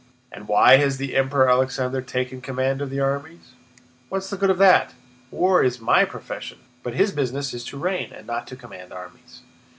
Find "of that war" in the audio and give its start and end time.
4.49-5.61